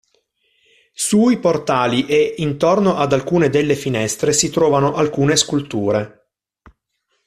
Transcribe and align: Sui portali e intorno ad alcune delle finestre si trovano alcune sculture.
Sui 0.95 1.37
portali 1.37 2.07
e 2.07 2.33
intorno 2.39 2.95
ad 2.95 3.13
alcune 3.13 3.51
delle 3.51 3.75
finestre 3.75 4.33
si 4.33 4.49
trovano 4.49 4.95
alcune 4.95 5.35
sculture. 5.35 6.29